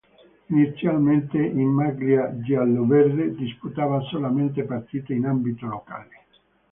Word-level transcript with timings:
Inizialmente 0.47 1.37
in 1.37 1.67
maglia 1.69 2.33
giallo-verde, 2.39 3.35
disputava 3.35 4.01
solamente 4.09 4.63
partite 4.63 5.13
in 5.13 5.27
ambito 5.27 5.67
locale. 5.67 6.25